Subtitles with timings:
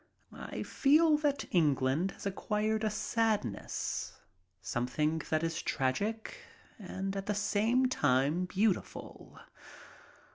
[0.33, 4.13] I feel that England has acquired a sadness,
[4.59, 6.39] something that is tragic
[6.79, 9.39] and at the same time beautiful.